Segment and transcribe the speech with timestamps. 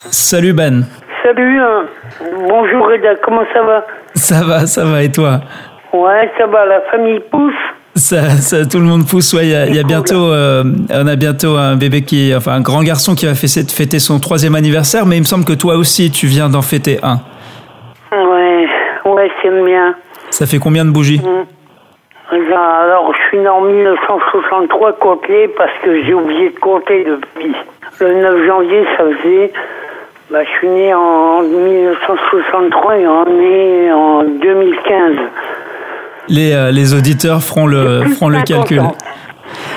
[0.00, 0.84] Salut Ben.
[1.24, 1.86] Salut, hein.
[2.48, 3.84] bonjour Reda, comment ça va?
[4.14, 5.40] Ça va, ça va et toi?
[5.92, 7.52] Ouais, ça va, la famille pousse?
[7.96, 9.34] Ça, ça, tout le monde pousse.
[9.34, 12.52] Ouais, il y a, y a bientôt, euh, on a bientôt un bébé qui, enfin,
[12.52, 15.74] un grand garçon qui va fêter son troisième anniversaire, mais il me semble que toi
[15.74, 17.18] aussi, tu viens d'en fêter un.
[18.12, 18.68] Ouais,
[19.04, 19.96] ouais, c'est bien.
[20.30, 21.18] Ça fait combien de bougies?
[21.18, 21.44] Mmh.
[22.30, 27.52] Alors, je suis né en 1963 compté parce que j'ai oublié de compter depuis.
[28.00, 29.52] Le 9 janvier, ça faisait.
[30.30, 35.16] Bah, je suis né en 1963 et on est en 2015
[36.28, 38.82] les, euh, les auditeurs feront le, feront le calcul.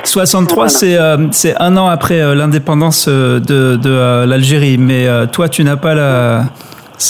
[0.03, 3.39] 63, c'est euh, c'est un an après euh, l'indépendance de,
[3.77, 6.41] de l'Algérie, mais toi, tu n'as pas la,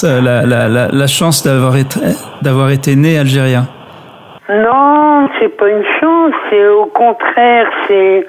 [0.03, 1.99] la, la, la chance d'avoir été,
[2.41, 3.65] d'avoir été né algérien.
[4.49, 8.25] Non, c'est pas une chance, c'est au contraire, c'est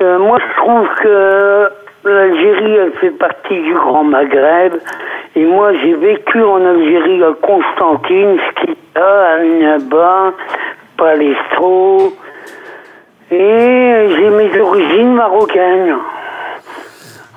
[0.00, 1.68] moi je trouve que
[2.10, 4.74] l'Algérie elle fait partie du Grand Maghreb
[5.34, 8.38] et moi j'ai vécu en Algérie à Constantine,
[8.94, 10.32] à Annaba,
[10.96, 12.12] Palestro.
[13.30, 15.96] Et j'ai mes origines marocaines.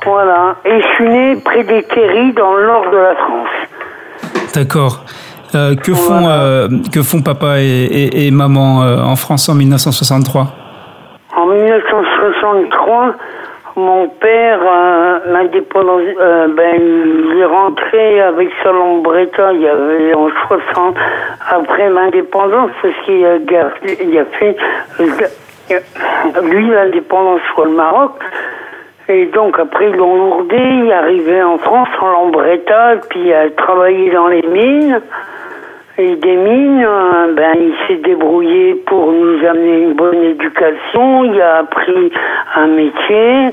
[0.06, 0.56] Voilà.
[0.66, 4.54] Et je suis né près des Terry, dans le nord de la France.
[4.54, 5.04] D'accord.
[5.56, 10.46] Euh, que, font, euh, que font papa et, et, maman euh, en France en 1963
[11.36, 13.16] En 1963,
[13.76, 20.14] mon père, euh, l'indépendance, euh, ben, il est rentré avec sa lambretta, il y avait
[20.14, 20.96] en 60,
[21.50, 24.56] après l'indépendance, parce qu'il a, il a fait,
[26.44, 28.14] lui, l'indépendance sur le Maroc.
[29.08, 33.34] Et donc, après, ils l'ont lourdé, il est arrivé en France en lambretta, puis il
[33.34, 35.02] a travaillé dans les mines.
[36.00, 41.26] Et des mines, euh, ben, il s'est débrouillé pour nous amener une bonne éducation.
[41.26, 42.10] Il a appris
[42.56, 43.50] un métier.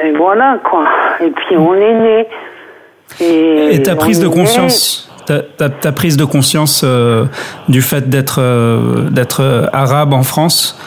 [0.00, 0.84] Et voilà, quoi.
[1.20, 2.26] Et puis, on est né.
[3.20, 7.24] Et, ta prise de conscience ta, prise de conscience euh,
[7.68, 10.78] du fait d'être euh, d'être arabe en France,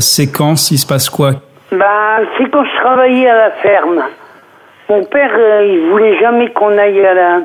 [0.00, 1.32] c'est quand S'il se passe quoi?
[1.72, 4.02] Ben, C'est quand je travaillais à la ferme.
[4.88, 5.30] Mon père,
[5.62, 7.40] il voulait jamais qu'on aille à la,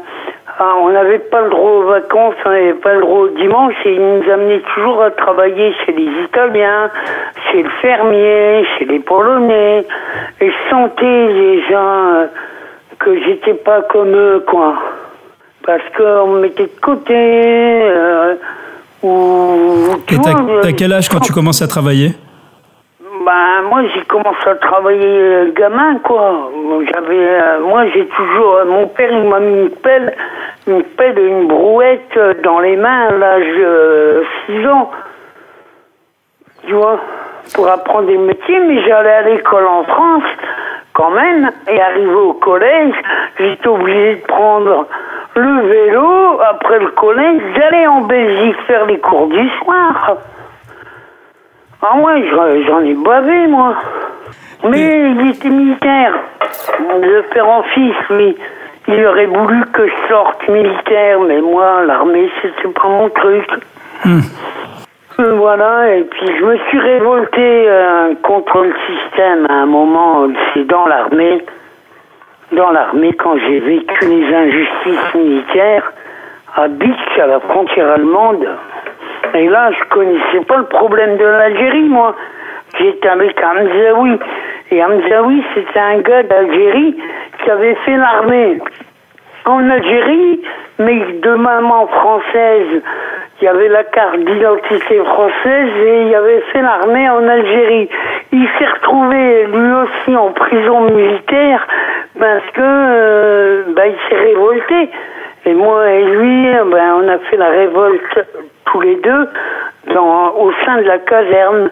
[0.57, 3.73] ah, on n'avait pas le droit aux vacances, on n'avait pas le droit au dimanche
[3.83, 6.89] et ils nous amenaient toujours à travailler chez les Italiens,
[7.51, 9.85] chez le fermier, chez les Polonais.
[10.39, 12.25] Et je sentais les gens euh,
[12.99, 14.75] que j'étais pas comme eux, quoi.
[15.65, 17.13] Parce qu'on me mettait de côté.
[17.13, 18.35] Euh,
[19.03, 20.17] ou, et
[20.61, 22.11] t'as quel âge quand tu commences à travailler?
[23.25, 26.51] Ben, moi, j'ai commencé à travailler euh, gamin, quoi.
[26.93, 30.15] J'avais, euh, moi, j'ai toujours, euh, mon père, il m'a mis une pelle,
[30.67, 34.91] une pelle et une brouette dans les mains à l'âge de 6 ans.
[36.67, 36.99] Tu vois,
[37.55, 40.23] pour apprendre des métiers, mais j'allais à l'école en France,
[40.93, 42.93] quand même, et arrivé au collège,
[43.39, 44.85] j'étais obligé de prendre
[45.35, 50.17] le vélo, après le collège, j'allais en Belgique faire les cours du soir.
[51.87, 52.25] Ah ouais,
[52.65, 53.75] j'en ai bavé, moi.
[54.67, 56.13] Mais il était militaire.
[56.79, 58.35] Le père en fils, lui.
[58.87, 63.47] Il aurait voulu que je sorte militaire, mais moi, l'armée, c'était pas mon truc.
[64.03, 64.21] Hmm.
[65.17, 70.65] Voilà, et puis je me suis révolté euh, contre le système à un moment, c'est
[70.65, 71.45] dans l'armée.
[72.51, 75.93] Dans l'armée, quand j'ai vécu les injustices militaires,
[76.55, 78.47] à Bitch, à la frontière allemande,
[79.35, 82.15] et là, je connaissais pas le problème de l'Algérie, moi.
[82.79, 84.17] J'étais avec Hamzaoui.
[84.71, 86.95] Et Hamzaoui, c'était un gars d'Algérie
[87.43, 88.59] qui avait fait l'armée
[89.45, 90.41] en Algérie,
[90.79, 92.81] mais de maman française.
[93.41, 97.89] Il y avait la carte d'identité française et il avait fait l'armée en Algérie.
[98.31, 101.67] Il s'est retrouvé lui aussi en prison militaire
[102.17, 104.89] parce que euh, ben, il s'est révolté.
[105.45, 108.25] Et moi et lui, ben, on a fait la révolte
[108.65, 109.29] tous les deux
[109.93, 111.69] dans, au sein de la caserne.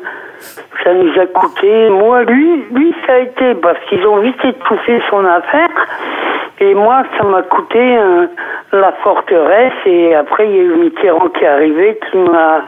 [0.83, 5.01] Ça nous a coûté, moi, lui, lui, ça a été parce qu'ils ont vite étouffé
[5.09, 5.69] son affaire.
[6.59, 8.27] Et moi, ça m'a coûté euh,
[8.71, 9.73] la forteresse.
[9.85, 12.61] Et après, il y a eu Mitterrand qui est arrivé, qui m'a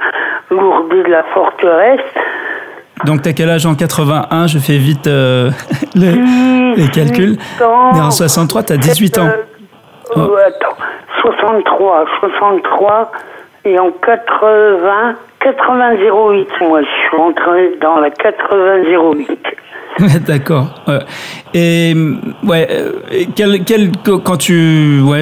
[0.50, 2.02] lourdé de la forteresse.
[3.04, 5.50] Donc, t'as quel âge en 81 Je fais vite euh,
[5.96, 7.38] les calculs.
[7.60, 9.30] Mais en 63, t'as 18 ans.
[10.18, 10.78] Euh, attends,
[11.22, 13.12] 63, 63.
[13.66, 18.84] Et en 80, 80 08, moi je suis rentré dans la 80
[19.18, 19.40] 08.
[20.28, 20.68] D'accord.
[21.54, 21.94] Et
[22.44, 22.68] ouais,
[23.36, 25.22] quel, quel, quand tu, ouais,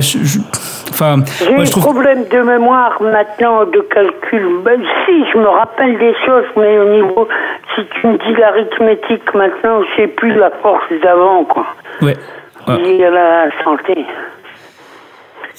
[0.90, 4.62] enfin, j'ai un problème de mémoire maintenant de calcul.
[4.66, 7.28] Ben, si, je me rappelle des choses, mais au niveau,
[7.75, 11.66] si tu me dis l'arithmétique maintenant, je sais plus la force d'avant, quoi.
[12.01, 12.16] Ouais.
[12.68, 14.06] liées à la santé.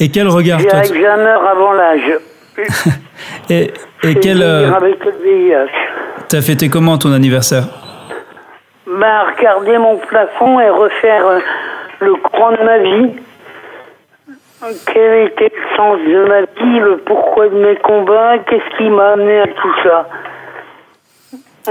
[0.00, 2.18] Et quel regard J'ai Alzheimer avant l'âge.
[3.50, 3.72] Et,
[4.04, 4.42] et quel.
[4.42, 5.70] euh, Avec le VIH.
[6.28, 7.64] T'as fêté comment ton anniversaire?
[8.86, 11.38] Ben, regarder mon plafond et refaire euh,
[12.00, 13.12] le courant de ma vie.
[14.92, 19.12] Quel était le sens de ma vie, le pourquoi de mes combats, qu'est-ce qui m'a
[19.12, 20.08] amené à tout ça?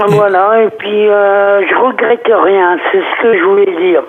[0.08, 4.02] Voilà, et puis euh, je regrette rien, c'est ce que je voulais dire.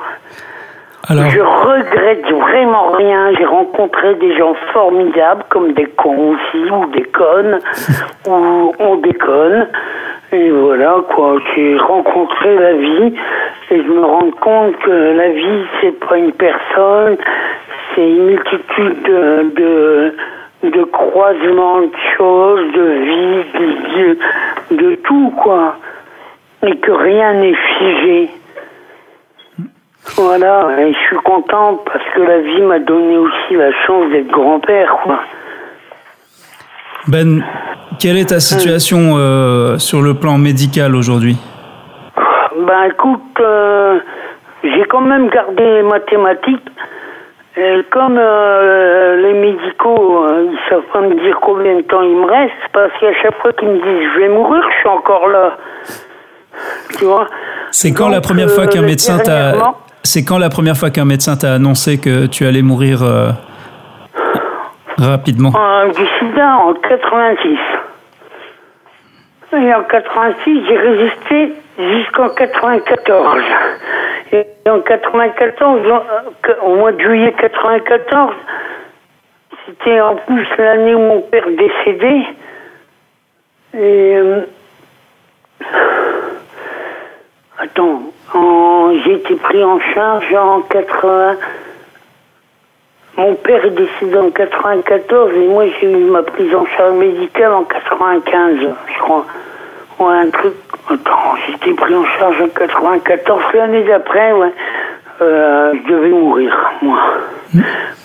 [1.07, 3.31] Alors, Je regrette vraiment rien.
[3.37, 7.59] J'ai rencontré des gens formidables, comme des cons aussi, ou des connes,
[8.27, 9.67] ou on déconne.
[10.31, 11.37] Et voilà, quoi.
[11.55, 13.13] J'ai rencontré la vie,
[13.71, 17.17] et je me rends compte que la vie, c'est pas une personne,
[17.93, 20.13] c'est une multitude de, de,
[20.71, 25.75] de croisements de choses, de vie, de, de, de tout, quoi.
[26.65, 28.29] Et que rien n'est figé.
[30.17, 34.31] Voilà, et je suis content parce que la vie m'a donné aussi la chance d'être
[34.31, 35.19] grand-père, quoi.
[37.07, 37.43] Ben,
[37.99, 41.37] quelle est ta situation euh, sur le plan médical aujourd'hui?
[42.57, 43.99] Ben écoute, euh,
[44.63, 46.71] j'ai quand même gardé les mathématiques.
[47.57, 52.17] Et comme euh, les médicaux, euh, ils savent pas me dire combien de temps il
[52.17, 55.27] me reste, parce qu'à chaque fois qu'ils me disent je vais mourir, je suis encore
[55.29, 55.57] là.
[56.97, 57.27] Tu vois?
[57.71, 59.53] C'est quand Donc, la première fois euh, qu'un médecin t'a
[60.05, 63.29] C'est quand la première fois qu'un médecin t'a annoncé que tu allais mourir euh,
[64.97, 65.51] rapidement?
[65.57, 67.57] Euh, du sida en 86.
[69.53, 73.41] Et en 86, j'ai résisté jusqu'en 94.
[74.33, 78.33] Et en 94, en- euh, au mois de juillet 94,
[79.65, 82.21] c'était en plus l'année où mon père décédé.
[83.73, 84.15] Et.
[84.17, 84.41] euh,
[87.59, 88.11] attends, en-
[89.03, 91.35] j'ai été pris en charge en 80.
[93.17, 97.53] Mon père est décédé en 94 et moi j'ai eu ma prise en charge médicale
[97.53, 98.57] en 95,
[98.93, 99.25] je crois.
[99.99, 100.53] Ouais, un truc.
[100.89, 103.41] Attends, j'ai été pris en charge en 94.
[103.53, 104.51] L'année d'après, ouais,
[105.21, 106.99] euh, je devais mourir, moi.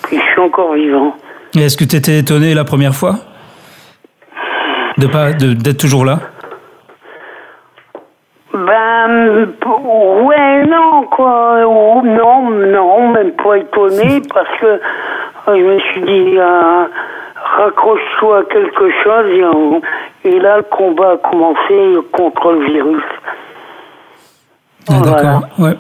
[0.05, 1.17] Puis je suis encore vivant.
[1.57, 3.17] Est-ce que tu étais étonné la première fois?
[4.99, 6.21] De pas de- d'être toujours là?
[9.61, 11.61] P- ouais, non, quoi.
[12.05, 14.79] Non, non, même pas étonné parce que euh,
[15.49, 16.85] je me suis dit, euh,
[17.59, 19.83] raccroche-toi à quelque chose
[20.25, 23.03] et, là, le combat a commencé contre le virus.
[24.89, 25.17] Ah, Voilà.
[25.23, 25.41] D'accord.
[25.59, 25.77] Ouais.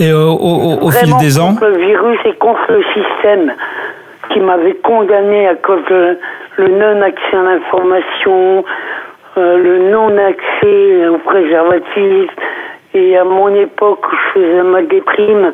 [0.00, 0.32] Et euh, au,
[0.80, 3.52] au- au fil des ans, contre le virus et contre le système
[4.30, 6.18] qui m'avait condamné à cause de
[6.56, 8.64] le non-accès à l'information,
[9.36, 12.30] euh, le non-accès aux préservatifs,
[12.94, 15.52] et à mon époque je faisais ma déprime,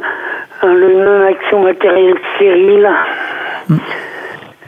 [0.62, 2.90] euh, le non-accès au matériel stérile.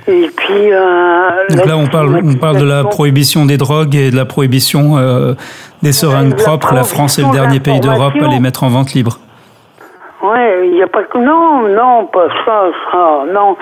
[0.08, 0.72] Et puis.
[0.72, 4.24] euh, donc là on parle on parle de la prohibition des drogues et de la
[4.24, 5.34] prohibition euh,
[5.82, 6.74] des seringues la propres.
[6.74, 9.18] La France est le dernier pays d'Europe à les mettre en vente libre.
[10.22, 11.18] Ouais, il n'y a pas que.
[11.18, 13.56] Non, non, pas ça, ça, non.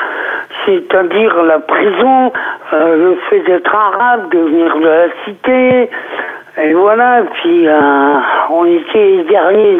[0.67, 2.33] C'est-à-dire la prison,
[2.75, 5.91] euh, le fait d'être arabe, de venir de la cité,
[6.63, 8.15] et voilà, puis euh,
[8.51, 9.79] on était les derniers,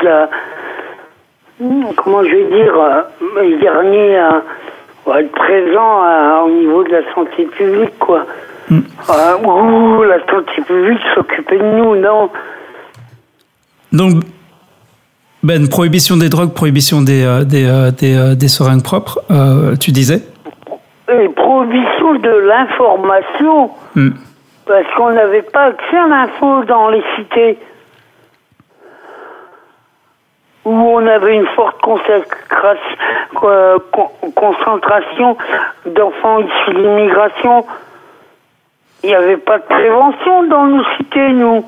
[1.61, 3.03] Hmm, comment je vais dire, euh,
[3.43, 4.43] les derniers à,
[5.19, 8.25] être présents au niveau de la santé publique, quoi.
[8.71, 12.31] Ouh, la santé publique s'occupait de nous, non?
[13.93, 14.23] Donc
[15.43, 19.21] Ben, prohibition des drogues, prohibition des euh, des euh, des, euh, des seringues propres.
[19.81, 20.23] tu disais?
[21.13, 23.71] Et prohibition de l'information.
[23.97, 24.11] Hmm.
[24.71, 27.59] Parce qu'on n'avait pas accès à l'info dans les cités.
[30.65, 31.81] Où on avait une forte
[34.37, 35.37] concentration
[35.87, 37.67] d'enfants issus de l'immigration.
[39.03, 41.65] Il n'y avait pas de prévention dans nos cités, nous.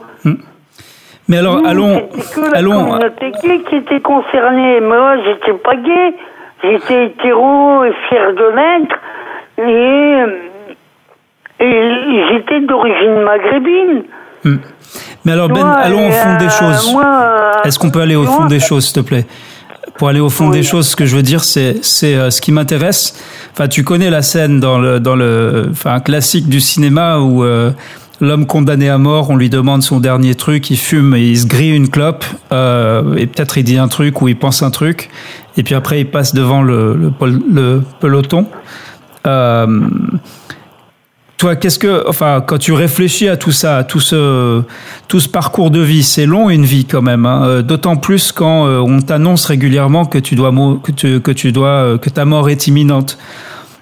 [1.28, 2.85] Mais alors, Nous, allons, C'était que la allons.
[2.85, 4.80] communauté gay qui était concernée.
[4.80, 6.14] Moi, j'étais pas gay.
[6.62, 8.97] J'étais hétéro et fier de l'être.
[9.59, 10.51] Et,
[11.66, 14.02] et j'étais d'origine maghrébine.
[14.45, 14.57] Hmm.
[15.25, 16.97] Mais alors, Ben, allons au fond des euh, choses.
[17.02, 19.25] euh, Est-ce qu'on peut aller au fond des choses, s'il te plaît
[19.97, 20.59] Pour aller au fond Oui.
[20.59, 23.14] des choses, ce que je veux dire, c'est c'est euh, ce qui m'intéresse.
[23.52, 27.45] Enfin, tu connais la scène dans le dans le enfin un classique du cinéma où
[27.45, 27.71] euh,
[28.21, 31.47] l'homme condamné à mort, on lui demande son dernier truc, il fume et il se
[31.47, 35.09] grille une clope euh, et peut-être il dit un truc ou il pense un truc
[35.57, 37.12] et puis après il passe devant le
[37.52, 38.47] le peloton.
[39.26, 39.66] Euh,
[41.42, 44.62] toi, qu'est-ce que, enfin, quand tu réfléchis à tout ça, à tout ce,
[45.08, 47.26] tout ce parcours de vie, c'est long une vie quand même.
[47.26, 50.52] Hein, euh, D'autant plus quand euh, on t'annonce régulièrement que tu dois,
[50.84, 53.18] que tu, que tu dois, euh, que ta mort est imminente.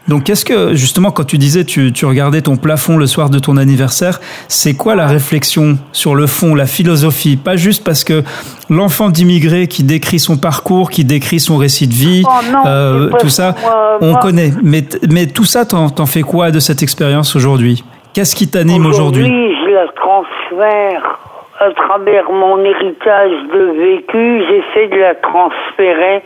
[0.09, 3.39] Donc, qu'est-ce que, justement, quand tu disais, tu, tu regardais ton plafond le soir de
[3.39, 7.37] ton anniversaire, c'est quoi la réflexion sur le fond, la philosophie?
[7.37, 8.23] Pas juste parce que
[8.69, 13.29] l'enfant d'immigré qui décrit son parcours, qui décrit son récit de vie, Oh, euh, tout
[13.29, 13.55] ça,
[14.01, 14.51] on connaît.
[14.63, 17.85] Mais, mais tout ça, t'en t'en fais quoi de cette expérience aujourd'hui?
[18.15, 21.19] Qu'est-ce qui t'anime aujourd'hui Aujourd'hui, je la transfère
[21.61, 24.43] à travers mon héritage de vécu.
[24.49, 26.23] J'essaie de la transférer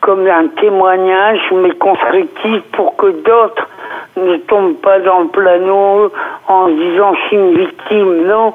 [0.00, 3.68] comme un témoignage, mais constructif pour que d'autres
[4.16, 6.10] ne tombent pas dans le plano
[6.48, 8.26] en disant je suis une victime.
[8.26, 8.54] Non,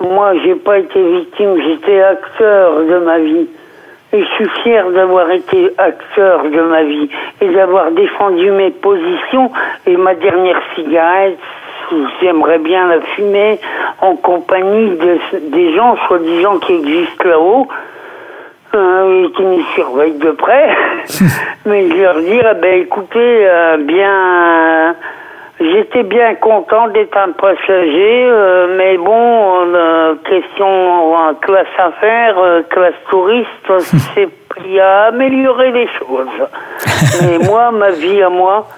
[0.00, 3.48] moi j'ai pas été victime, j'étais acteur de ma vie.
[4.10, 7.10] Et je suis fier d'avoir été acteur de ma vie
[7.42, 9.50] et d'avoir défendu mes positions.
[9.86, 11.38] Et ma dernière cigarette,
[12.20, 13.60] j'aimerais bien la fumer
[14.00, 15.18] en compagnie de,
[15.50, 17.68] des gens soi-disant qui existent là-haut.
[18.74, 20.68] Euh, qui nous surveillent de près,
[21.64, 24.94] mais je leur dire, eh ben écoutez, euh, bien,
[25.58, 32.62] j'étais bien content d'être un passager, euh, mais bon, euh, question euh, classe affaires, euh,
[32.68, 33.48] classe touriste,
[34.14, 34.28] c'est
[34.64, 36.28] il y a amélioré les choses.
[37.22, 38.68] mais moi, ma vie à moi,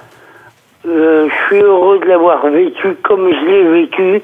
[0.86, 4.22] euh, je suis heureux de l'avoir vécu comme je l'ai vécu.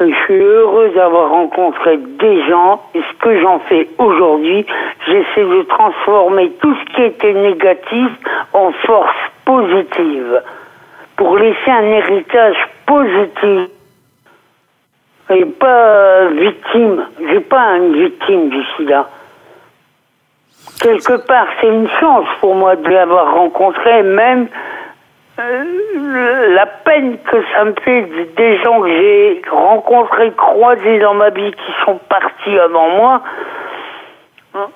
[0.00, 4.64] Je suis heureux d'avoir rencontré des gens et ce que j'en fais aujourd'hui,
[5.06, 8.08] j'essaie de transformer tout ce qui était négatif
[8.54, 9.14] en force
[9.44, 10.42] positive
[11.16, 13.68] pour laisser un héritage positif
[15.28, 17.06] et pas euh, victime.
[17.30, 19.06] J'ai pas une victime du sida.
[20.80, 24.69] Quelque part, c'est une chance pour moi de l'avoir rencontré, même euh,
[26.54, 28.02] la peine que ça me fait
[28.36, 33.22] des gens que j'ai rencontrés, croisés dans ma vie, qui sont partis avant moi.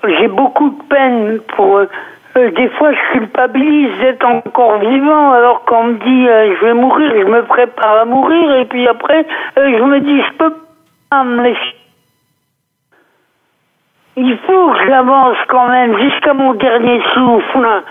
[0.06, 1.88] J'ai beaucoup de peine pour eux.
[2.37, 6.75] Euh, des fois, je culpabilise d'être encore vivant, alors qu'on me dit euh, je vais
[6.75, 9.25] mourir, je me prépare à mourir, et puis après,
[9.56, 10.54] euh, je me dis je peux
[11.11, 11.76] pas me laisser.
[14.16, 17.83] Il faut que j'avance quand même jusqu'à mon dernier souffle.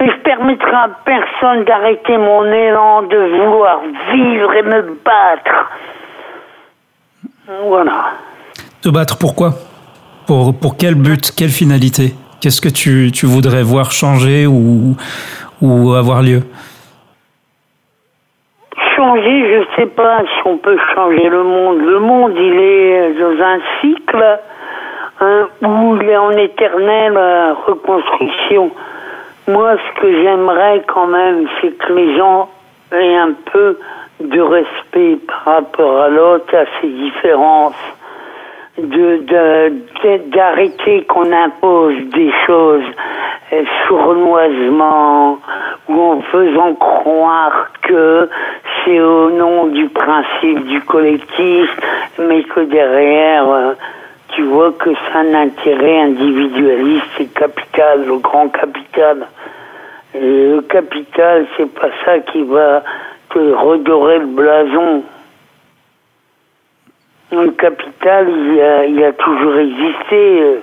[0.00, 3.80] Et je permettrai à personne d'arrêter mon élan de vouloir
[4.12, 5.70] vivre et me battre.
[7.64, 8.12] Voilà.
[8.82, 9.54] Te battre pourquoi
[10.26, 11.32] pour, pour quel but?
[11.36, 12.14] Quelle finalité?
[12.40, 14.94] Qu'est-ce que tu, tu voudrais voir changer ou,
[15.60, 16.42] ou avoir lieu?
[18.94, 21.80] Changer, je ne sais pas si on peut changer le monde.
[21.80, 24.38] Le monde, il est dans un cycle
[25.20, 28.70] hein, où il est en éternelle euh, reconstruction.
[29.48, 32.50] Moi, ce que j'aimerais quand même, c'est que les gens
[32.92, 33.78] aient un peu
[34.20, 37.82] de respect par rapport à l'autre, à ses différences,
[38.76, 39.72] de
[40.28, 42.84] d'arrêter qu'on impose des choses
[43.54, 45.38] euh, sournoisement
[45.88, 48.28] ou en faisant croire que
[48.84, 51.70] c'est au nom du principe du collectif,
[52.18, 53.72] mais que derrière, euh,
[54.34, 59.26] tu vois que c'est un intérêt individualiste et capital, le grand capital.
[60.20, 62.82] Le capital, c'est pas ça qui va
[63.30, 65.02] te redorer le blason.
[67.30, 70.40] Le capital, il a, il a toujours existé.
[70.42, 70.60] euh,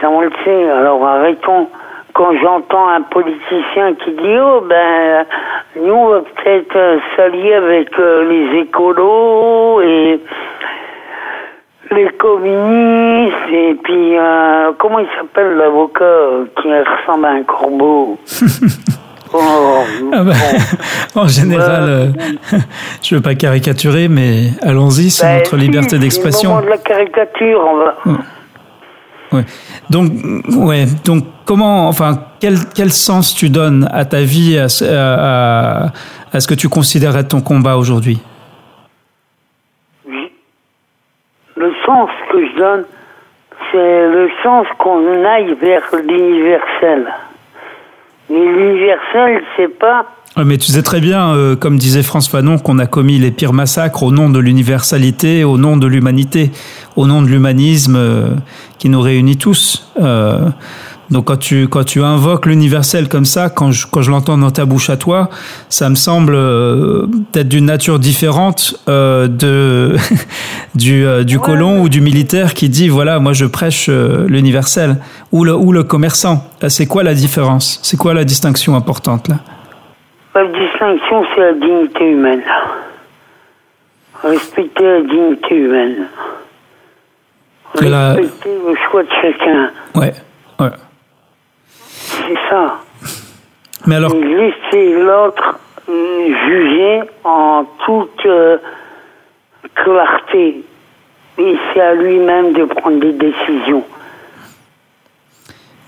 [0.00, 0.70] Ça, on le sait.
[0.70, 1.68] Alors arrêtons.
[2.14, 5.24] Quand j'entends un politicien qui dit Oh, ben,
[5.76, 10.20] nous, on va peut-être s'allier avec euh, les écolos et
[11.90, 18.18] les communistes, et puis, euh, comment il s'appelle l'avocat euh, qui ressemble à un corbeau?
[19.30, 20.32] Oh, Ah bah,
[21.14, 21.20] bon.
[21.20, 22.06] En général, euh,
[23.02, 26.48] je veux pas caricaturer, mais allons-y, c'est Ben, notre si, liberté c'est d'expression.
[26.48, 27.94] moment de la caricature, on va.
[29.32, 29.44] Ouais.
[29.90, 30.12] Donc,
[30.56, 30.86] ouais.
[31.04, 35.92] Donc, comment, enfin, quel, quel sens tu donnes à ta vie, à, ce- à, à-
[36.32, 38.18] à ce que tu considères être ton combat aujourd'hui
[41.56, 42.84] Le sens que je donne,
[43.72, 47.06] c'est le sens qu'on aille vers l'universel.
[48.30, 50.04] Et l'universel, c'est pas
[50.36, 53.54] Mais tu sais très bien, euh, comme disait France Fanon, qu'on a commis les pires
[53.54, 56.50] massacres au nom de l'universalité, au nom de l'humanité,
[56.96, 58.28] au nom de l'humanisme euh,
[58.78, 59.90] qui nous réunit tous.
[59.98, 60.40] Euh,
[61.10, 64.50] donc quand tu quand tu invoques l'universel comme ça, quand je quand je l'entends dans
[64.50, 65.30] ta bouche à toi,
[65.70, 69.96] ça me semble euh, peut-être d'une nature différente euh, de
[70.74, 74.96] du euh, du colon ou du militaire qui dit voilà moi je prêche euh, l'universel
[75.32, 76.44] ou le ou le commerçant.
[76.60, 77.80] Là, C'est quoi la différence?
[77.82, 79.36] C'est quoi la distinction importante là?
[80.34, 82.42] La distinction, c'est la dignité humaine.
[84.22, 85.96] Respecter la dignité humaine.
[87.74, 89.70] Respecter le choix de chacun.
[89.94, 90.12] Ouais.
[92.28, 92.80] C'est ça.
[93.86, 94.14] Mais alors.
[94.14, 95.58] laisser l'autre
[95.88, 98.58] euh, juger en toute euh,
[99.74, 100.62] clarté.
[101.38, 103.84] Et c'est à lui-même de prendre des décisions.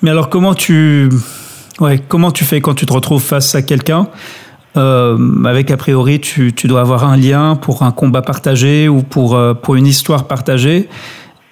[0.03, 1.09] Mais alors, comment tu.
[1.81, 4.09] Ouais, comment tu fais quand tu te retrouves face à quelqu'un
[4.77, 9.03] euh, avec a priori tu, tu, dois avoir un lien pour un combat partagé ou
[9.03, 10.89] pour, euh, pour une histoire partagée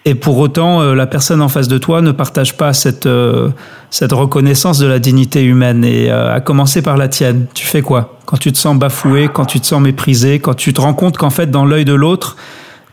[0.05, 3.49] et pour autant euh, la personne en face de toi ne partage pas cette, euh,
[3.91, 7.47] cette reconnaissance de la dignité humaine et à commencer par la tienne.
[7.55, 8.19] Tu fais quoi?
[8.27, 11.17] Quand tu te sens bafoué, quand tu te sens méprisé, quand tu te rends compte
[11.19, 12.37] qu'en fait dans l'œil de l'autre,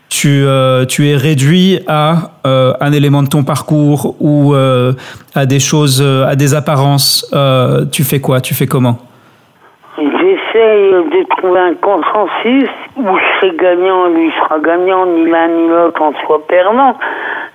[0.08, 0.44] tu,
[0.88, 6.54] tu es réduit à un élément de ton parcours ou à des choses, à des
[6.54, 7.28] apparences.
[7.92, 8.40] tu fais quoi?
[8.40, 8.98] Tu fais comment?
[10.56, 16.00] De trouver un consensus où je serai gagnant, lui sera gagnant, ni l'un ni l'autre
[16.00, 16.96] en soit perdant.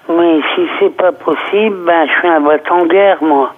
[0.08, 3.54] Mais si c'est pas possible, ben je suis un en guerre moi.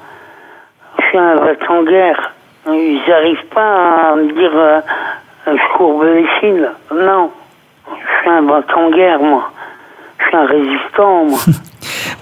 [0.98, 1.36] Je suis un
[1.70, 2.32] en guerre.
[2.68, 4.80] Ils n'arrivent pas à me dire euh,
[5.48, 6.70] je courbe les cils.
[6.94, 7.30] Non.
[7.90, 9.52] Je suis un en guerre moi.
[10.20, 11.40] Je suis un résistant moi.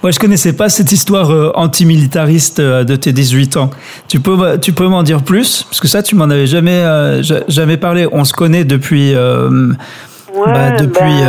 [0.04, 3.70] Moi, je connaissais pas cette histoire euh, antimilitariste euh, de tes 18 ans.
[4.08, 5.62] Tu peux, tu peux m'en dire plus?
[5.64, 8.08] Parce que ça, tu m'en avais jamais, euh, jamais parlé.
[8.12, 11.22] On se connaît depuis, bah, depuis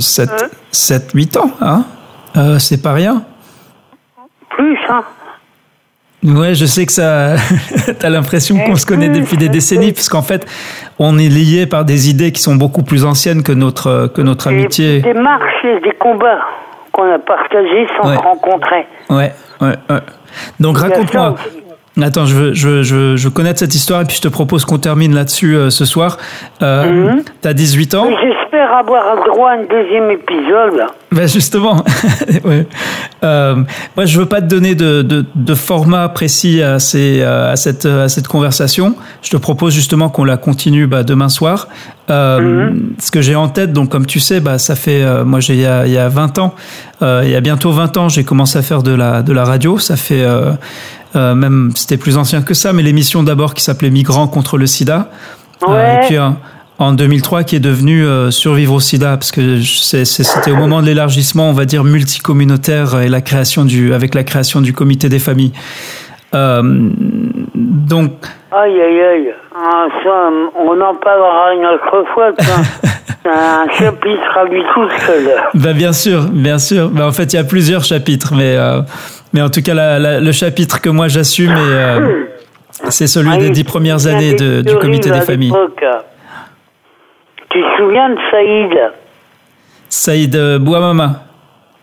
[0.00, 0.28] 7,
[0.72, 1.52] 7, 8 ans.
[1.60, 1.84] Hein?
[2.58, 3.22] C'est pas rien.
[4.50, 5.04] Plus, hein
[6.24, 7.36] Ouais, je sais que ça.
[8.00, 10.46] T'as l'impression qu'on se connaît depuis des décennies, puisqu'en fait,
[10.98, 14.48] on est liés par des idées qui sont beaucoup plus anciennes que notre que notre
[14.48, 15.00] amitié.
[15.00, 16.40] Des marches des combats
[16.94, 18.86] qu'on a partagé sans se rencontrer.
[19.10, 20.00] Ouais, ouais, ouais.
[20.60, 21.34] Donc raconte-moi.
[22.02, 24.78] Attends, je veux, je, je, je connaître cette histoire et puis je te propose qu'on
[24.78, 26.18] termine là-dessus euh, ce soir.
[26.60, 27.22] Euh, mhm.
[27.40, 28.08] T'as 18 ans?
[28.10, 30.88] J'espère avoir droit à un deuxième épisode.
[31.12, 31.76] Ben justement,
[32.44, 32.66] ouais.
[33.22, 33.54] euh,
[33.96, 37.86] moi je veux pas te donner de, de, de format précis à, ces, à, cette,
[37.86, 38.96] à cette conversation.
[39.22, 41.68] Je te propose justement qu'on la continue bah, demain soir.
[42.10, 42.94] Euh, mhm.
[42.98, 45.54] Ce que j'ai en tête, donc comme tu sais, bah, ça fait, euh, moi j'ai
[45.54, 46.54] il y a, il y a 20 ans,
[47.00, 49.44] euh, il y a bientôt 20 ans, j'ai commencé à faire de la, de la
[49.44, 49.78] radio.
[49.78, 50.24] Ça fait
[51.16, 54.66] euh, même c'était plus ancien que ça, mais l'émission d'abord qui s'appelait Migrants contre le
[54.66, 55.08] SIDA.
[55.68, 56.18] Euh, et puis
[56.78, 60.86] en 2003 qui est devenu euh, Survivre au SIDA, parce que c'était au moment de
[60.86, 65.20] l'élargissement, on va dire multicommunautaire et la création du, avec la création du comité des
[65.20, 65.52] familles.
[66.32, 68.12] donc.
[68.50, 72.32] Aïe aïe aïe, ah, ça, on en parlera une autre fois.
[73.26, 75.32] Un chapitre à lui tout seul.
[75.54, 76.90] Ben bien sûr, bien sûr.
[76.90, 78.54] Ben en fait, il y a plusieurs chapitres, mais
[79.34, 82.26] mais en tout cas, le chapitre que moi j'assume, euh,
[82.88, 85.52] c'est celui ah, des dix premières années de, du comité des familles.
[87.50, 88.92] Tu te souviens de Saïd?
[89.88, 91.24] Saïd euh, Bouamama.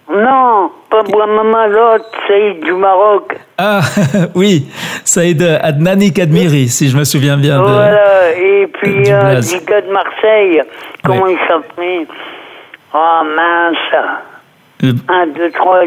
[0.09, 3.37] Non, pas Bouamama, l'autre, Saïd du Maroc.
[3.57, 3.81] Ah,
[4.35, 4.67] oui,
[5.03, 7.57] Saïd Adnani Kadmiri, si je me souviens bien.
[7.57, 10.61] De, voilà, et puis euh, du gars de Marseille,
[11.03, 12.07] comment il s'appelait?
[12.93, 14.30] Oh mince
[14.83, 15.85] euh, Un, deux, trois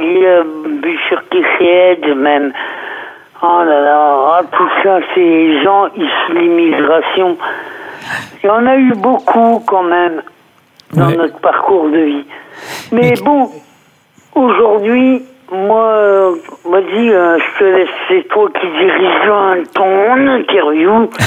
[0.83, 1.45] bifurqués
[2.15, 2.53] même.
[3.43, 7.37] Oh là là, ah, tout ça, c'est gens issus de l'immigration.
[8.43, 10.23] Il y en a eu beaucoup quand même
[10.93, 12.27] dans notre parcours de vie.
[12.93, 13.51] Mais bon,
[14.35, 16.33] aujourd'hui, moi,
[16.65, 21.11] vas-y, euh, je te laisse, c'est toi qui dirige ton interview.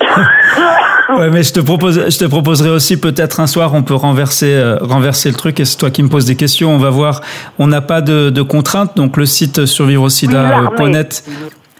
[1.18, 4.52] ouais, mais je te propose, je te proposerai aussi peut-être un soir, on peut renverser,
[4.52, 5.60] euh, renverser le truc.
[5.60, 6.74] Et c'est toi qui me poses des questions.
[6.74, 7.20] On va voir.
[7.58, 11.24] On n'a pas de, de, contraintes, donc le site survivreausida.net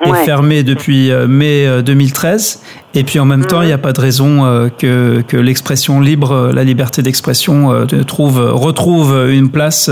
[0.05, 2.61] est fermé depuis euh, mai 2013.
[2.94, 6.53] Et puis en même temps, il n'y a pas de raison que, que l'expression libre,
[6.55, 9.90] la liberté d'expression, trouve, retrouve une place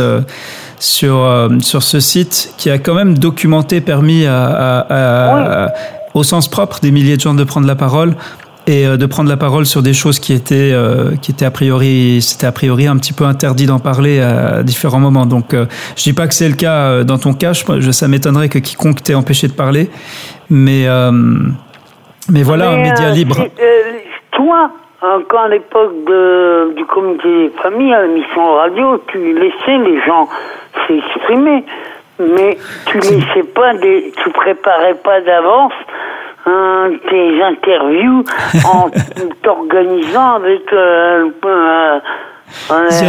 [0.82, 5.72] sur, euh, sur ce site qui a quand même documenté, permis à,
[6.14, 8.16] au sens propre des milliers de gens de prendre la parole
[8.66, 11.50] et euh, de prendre la parole sur des choses qui étaient euh, qui étaient a
[11.50, 15.26] priori c'était a priori un petit peu interdit d'en parler à différents moments.
[15.26, 17.52] Donc je dis pas que c'est le cas dans ton cas.
[17.52, 19.90] Je, ça m'étonnerait que quiconque t'ait empêché de parler.
[20.50, 20.86] Mais
[22.30, 23.36] mais voilà un média libre.
[24.32, 24.70] toi
[25.28, 25.94] quand à l'époque
[26.76, 30.28] du comité des familles à l'émission radio tu laissais les gens
[30.86, 31.64] s'exprimer.
[32.20, 35.72] Mais tu laissais pas des, tu préparais pas d'avance
[36.46, 38.24] hein, tes interviews
[38.64, 38.90] en
[39.42, 42.41] t'organisant avec euh, je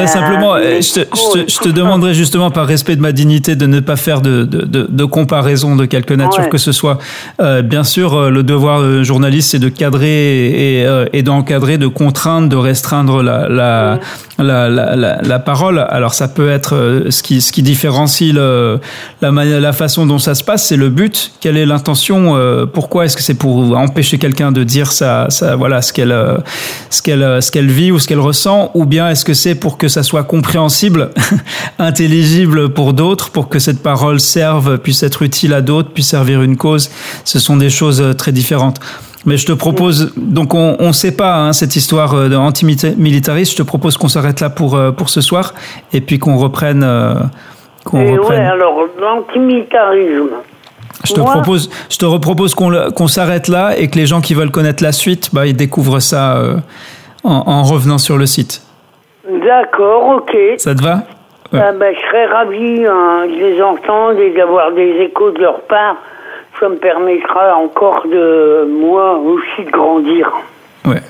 [0.08, 1.00] simplement, euh, je te,
[1.48, 4.62] je, te, demanderais justement par respect de ma dignité de ne pas faire de, de,
[4.66, 6.98] de, de comparaison de quelque nature que ce soit.
[7.42, 10.48] Euh, bien sûr, euh, le devoir journaliste, c'est de cadrer
[10.80, 14.00] et, euh, et d'encadrer, de contraindre, de restreindre la, la,
[14.40, 15.86] la, la, la, parole.
[15.90, 18.80] Alors ça peut être ce qui, ce qui différencie le,
[19.22, 21.34] la, la façon dont ça se passe, c'est le but.
[21.40, 22.38] Quelle est l'intention
[22.74, 26.16] Pourquoi Est-ce que c'est pour empêcher quelqu'un de dire ça, ça voilà, ce qu'elle,
[26.90, 29.78] ce qu'elle, ce qu'elle vit ou ce qu'elle ressent, ou bien est-ce que c'est pour
[29.78, 31.12] que ça soit compréhensible,
[31.80, 36.42] intelligible pour d'autres, pour que cette parole serve, puisse être utile à d'autres, puisse servir
[36.42, 36.90] une cause.
[37.24, 38.80] Ce sont des choses euh, très différentes.
[39.26, 43.58] Mais je te propose, donc on ne sait pas hein, cette histoire euh, anti-militariste, je
[43.58, 45.54] te propose qu'on s'arrête là pour, euh, pour ce soir
[45.94, 46.82] et puis qu'on reprenne.
[47.86, 48.40] qu'on reprenne.
[48.40, 50.36] Ouais, alors l'antimilitarisme.
[51.06, 54.34] Je te propose, je te repropose qu'on qu'on s'arrête là et que les gens qui
[54.34, 56.42] veulent connaître la suite, bah, ils découvrent ça
[57.24, 58.62] en, en revenant sur le site.
[59.28, 60.36] D'accord, ok.
[60.58, 61.00] Ça te va?
[61.54, 65.62] Ah, ben, Je serais ravi hein, de les entendre et d'avoir des échos de leur
[65.62, 65.98] part.
[66.60, 70.32] Ça me permettra encore de, moi aussi, de grandir.
[70.86, 71.02] Ouais.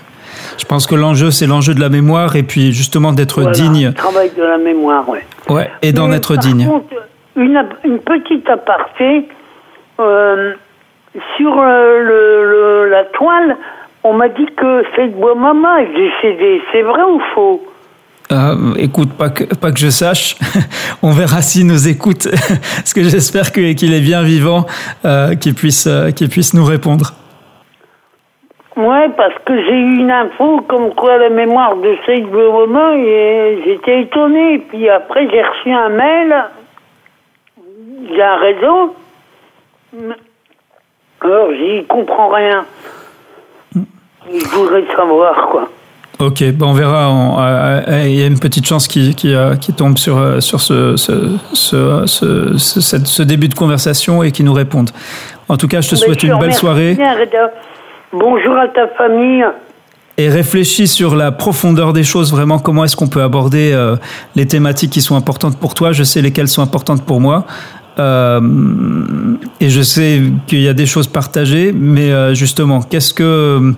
[0.58, 3.88] Je pense que l'enjeu, c'est l'enjeu de la mémoire et puis justement d'être digne.
[3.88, 5.26] Le travail de la mémoire, ouais.
[5.49, 6.67] Ouais, et d'en être digne.
[6.67, 6.93] Contre,
[7.36, 9.28] une, une, petite aparté.
[9.99, 10.54] Euh,
[11.38, 13.58] sur euh, le, la toile,
[14.04, 16.62] on m'a dit que c'est de maman est décédé.
[16.71, 17.62] C'est vrai ou faux?
[18.34, 20.36] Euh, écoute, pas que, pas que je sache.
[21.04, 22.28] On verra s'il nous écoute.
[22.76, 24.65] Parce que j'espère qu'il est bien vivant,
[25.06, 27.13] euh, qu'il puisse, euh, puisse nous répondre.
[28.76, 34.02] Ouais, parce que j'ai eu une info comme quoi la mémoire de Romain et j'étais
[34.02, 34.65] étonné.
[34.67, 36.36] Puis après, j'ai reçu un mail.
[38.10, 38.96] Il a un réseau.
[41.22, 42.65] Alors, j'y comprends rien.
[43.76, 45.69] Je voudrais savoir, quoi.
[46.28, 47.10] Ok, bon, on verra.
[47.10, 50.62] Euh, euh, il y a une petite chance qui, qui, euh, qui tombe sur, sur
[50.62, 52.06] ce, ce, ce,
[52.58, 54.92] ce, ce début de conversation et qui nous répondent.
[55.50, 56.98] En tout cas, je te souhaite une belle soirée.
[58.14, 59.44] Bonjour à ta famille.
[60.18, 63.76] Et réfléchis sur la profondeur des choses, vraiment comment est-ce qu'on peut aborder
[64.36, 65.92] les thématiques qui sont importantes pour toi.
[65.92, 67.46] Je sais lesquelles sont importantes pour moi.
[68.00, 68.40] Euh,
[69.60, 73.74] et je sais qu'il y a des choses partagées, mais justement, qu'est-ce que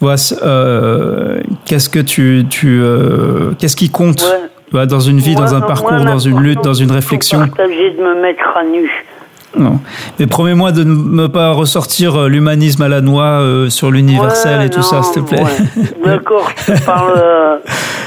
[0.00, 4.24] vois, euh, qu'est-ce que tu, tu euh, qu'est-ce qui compte
[4.72, 4.86] ouais.
[4.86, 8.20] dans une vie, dans un parcours, dans une lutte, dans une réflexion Partager de me
[8.20, 8.90] mettre à nu.
[9.56, 9.80] Non.
[10.18, 14.70] Mais promets-moi de ne pas ressortir euh, l'humanisme à la noix euh, sur l'universel et
[14.70, 15.42] tout ça, s'il te plaît.
[16.04, 17.60] D'accord, je parle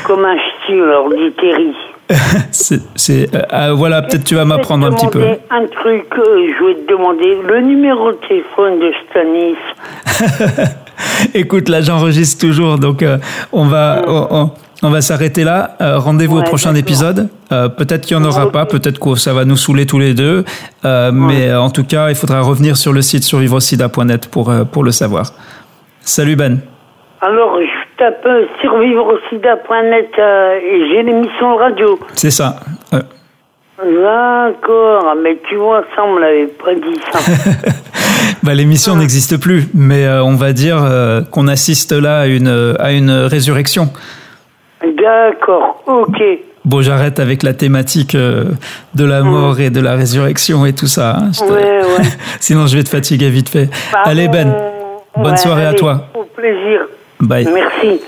[0.06, 1.74] comme un style, alors du Terry.
[2.96, 5.24] c'est, ah, voilà, peut-être tu vas m'apprendre un petit peu.
[5.50, 10.70] Un truc, je vais te demander le numéro de téléphone de Stanis.
[11.34, 13.18] Écoute, là j'enregistre toujours, donc euh,
[13.52, 14.52] on va on,
[14.84, 15.76] on, va s'arrêter là.
[15.82, 17.30] Euh, rendez-vous au prochain épisode.
[17.52, 20.14] Euh, peut-être qu'il n'y en aura pas, peut-être que ça va nous saouler tous les
[20.14, 20.44] deux,
[20.84, 25.32] mais en tout cas, il faudra revenir sur le site survivrosida.net pour pour le savoir.
[26.02, 26.60] Salut Ben.
[27.22, 27.58] Alors,
[27.98, 28.28] tape
[28.62, 32.00] survivrosida.net et j'ai l'émission radio.
[32.16, 32.56] C'est ça.
[33.84, 37.20] D'accord, mais tu vois, ça, on me l'avait pas dit ça.
[38.44, 42.76] bah, l'émission n'existe plus, mais euh, on va dire euh, qu'on assiste là à une,
[42.80, 43.90] à une résurrection.
[44.84, 46.22] D'accord, ok.
[46.66, 48.46] Bon, j'arrête avec la thématique euh,
[48.96, 51.18] de la mort et de la résurrection et tout ça.
[51.18, 51.32] Hein.
[51.50, 52.06] Ouais, ouais.
[52.40, 53.70] Sinon, je vais te fatiguer vite fait.
[54.06, 54.54] allez, Ben,
[55.18, 56.08] bonne soirée à toi.
[56.14, 56.82] Au plaisir.
[57.28, 58.02] Merci.